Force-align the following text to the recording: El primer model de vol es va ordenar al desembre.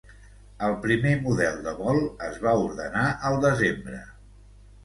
El 0.67 0.71
primer 0.85 1.11
model 1.27 1.59
de 1.67 1.75
vol 1.81 2.01
es 2.31 2.39
va 2.47 2.57
ordenar 2.65 3.05
al 3.31 3.39
desembre. 3.45 4.01